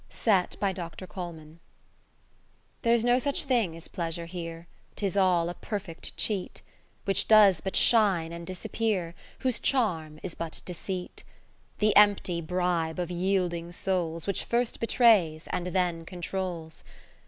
[0.09, 1.05] Set by Dr.
[1.05, 1.59] Coleman
[2.81, 6.63] There's no such thing as Pleasure here, 'Tis all a perfect cheat,
[7.05, 11.23] Which does but shine and disappear, Whose charm is but deceit:
[11.77, 14.25] The empty bribe of yielding souls.
[14.25, 16.81] Which first betrays, and then con trols.